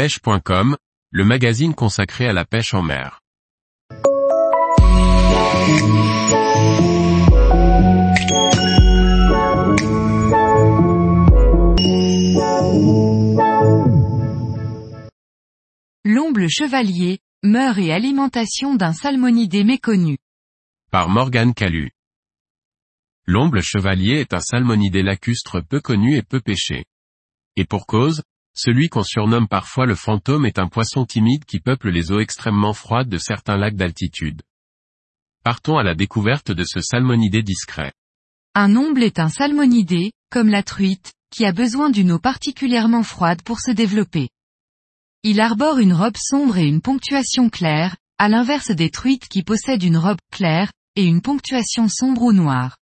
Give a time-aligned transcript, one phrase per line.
[0.00, 0.78] pêche.com,
[1.10, 3.20] le magazine consacré à la pêche en mer.
[16.06, 20.16] L'omble chevalier, meurt et alimentation d'un salmonidé méconnu.
[20.90, 21.90] Par Morgane Calu.
[23.26, 26.86] L'omble chevalier est un salmonidé lacustre peu connu et peu pêché.
[27.56, 28.22] Et pour cause,
[28.54, 32.72] celui qu'on surnomme parfois le fantôme est un poisson timide qui peuple les eaux extrêmement
[32.72, 34.42] froides de certains lacs d'altitude.
[35.44, 37.92] Partons à la découverte de ce salmonidé discret.
[38.54, 43.42] Un omble est un salmonidé, comme la truite, qui a besoin d'une eau particulièrement froide
[43.42, 44.28] pour se développer.
[45.22, 49.82] Il arbore une robe sombre et une ponctuation claire, à l'inverse des truites qui possèdent
[49.82, 52.76] une robe claire, et une ponctuation sombre ou noire.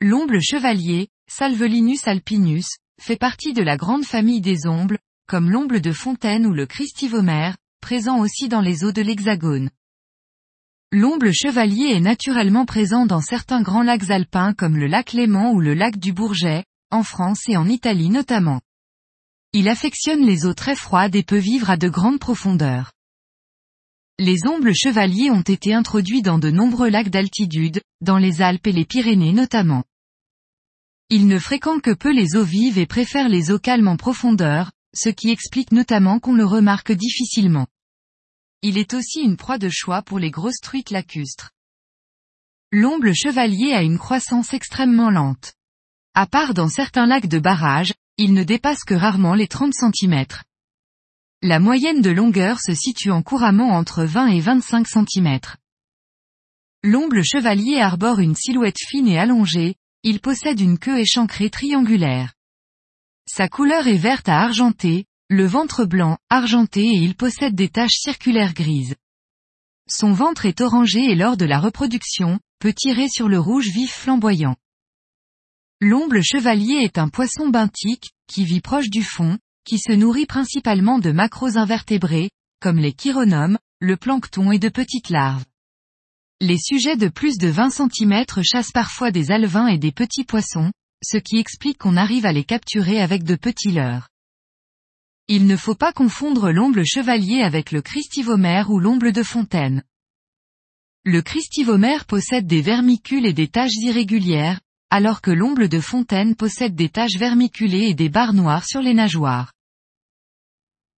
[0.00, 2.66] L'omble chevalier, Salvelinus alpinus,
[3.00, 7.56] fait partie de la grande famille des ombles, comme l'omble de fontaine ou le christivomère,
[7.80, 9.70] présent aussi dans les eaux de l'hexagone.
[10.92, 15.60] L'omble chevalier est naturellement présent dans certains grands lacs alpins comme le lac Léman ou
[15.60, 18.60] le lac du Bourget, en France et en Italie notamment.
[19.52, 22.92] Il affectionne les eaux très froides et peut vivre à de grandes profondeurs.
[24.18, 28.72] Les ombles chevaliers ont été introduits dans de nombreux lacs d'altitude, dans les Alpes et
[28.72, 29.84] les Pyrénées notamment.
[31.12, 34.70] Il ne fréquente que peu les eaux vives et préfère les eaux calmes en profondeur,
[34.94, 37.66] ce qui explique notamment qu'on le remarque difficilement.
[38.62, 41.50] Il est aussi une proie de choix pour les grosses truites lacustres.
[42.70, 45.54] L'omble chevalier a une croissance extrêmement lente.
[46.14, 50.26] À part dans certains lacs de barrage, il ne dépasse que rarement les 30 cm.
[51.42, 55.40] La moyenne de longueur se situant couramment entre 20 et 25 cm.
[56.84, 62.32] L'omble chevalier arbore une silhouette fine et allongée, il possède une queue échancrée triangulaire.
[63.26, 67.98] Sa couleur est verte à argentée, le ventre blanc, argenté et il possède des taches
[68.00, 68.96] circulaires grises.
[69.88, 73.92] Son ventre est orangé et lors de la reproduction, peut tirer sur le rouge vif
[73.92, 74.56] flamboyant.
[75.80, 80.98] L'omble chevalier est un poisson benthique, qui vit proche du fond, qui se nourrit principalement
[80.98, 85.44] de macroinvertébrés, comme les chironomes, le plancton et de petites larves.
[86.42, 90.72] Les sujets de plus de 20 cm chassent parfois des alevins et des petits poissons,
[91.04, 94.08] ce qui explique qu'on arrive à les capturer avec de petits leurres.
[95.28, 99.84] Il ne faut pas confondre l'omble chevalier avec le christivomère ou l'omble de fontaine.
[101.04, 106.74] Le christivomère possède des vermicules et des taches irrégulières, alors que l'omble de fontaine possède
[106.74, 109.52] des taches vermiculées et des barres noires sur les nageoires.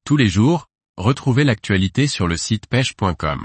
[0.05, 3.45] Tous les jours, retrouvez l'actualité sur le site pêche.com.